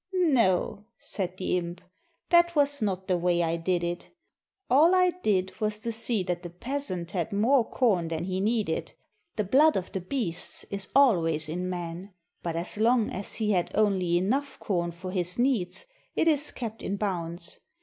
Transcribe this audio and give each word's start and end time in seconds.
"No," 0.13 0.85
said 0.97 1.37
the 1.37 1.59
imp, 1.59 1.79
"that 2.29 2.55
was 2.55 2.81
not 2.81 3.07
the 3.07 3.19
way 3.19 3.43
I 3.43 3.55
did 3.55 3.83
it. 3.83 4.09
All 4.67 4.95
I 4.95 5.11
did 5.21 5.51
was 5.61 5.77
to 5.81 5.91
see 5.91 6.23
that 6.23 6.41
the 6.41 6.49
peasant 6.49 7.11
had 7.11 7.31
more 7.31 7.63
corn 7.69 8.07
than 8.07 8.23
he 8.23 8.41
needed. 8.41 8.93
The 9.35 9.43
blood 9.43 9.77
of 9.77 9.91
the 9.91 10.01
beasts 10.01 10.63
is 10.71 10.87
always 10.95 11.47
in 11.47 11.69
man; 11.69 12.15
but 12.41 12.55
as 12.55 12.77
long 12.77 13.11
as 13.11 13.35
he 13.35 13.51
has 13.51 13.67
only 13.75 14.17
enough 14.17 14.59
corn 14.59 14.89
for 14.89 15.11
his 15.11 15.37
needs, 15.37 15.85
it 16.15 16.27
is 16.27 16.51
kept 16.51 16.81
in 16.81 16.95
bounds. 16.97 17.59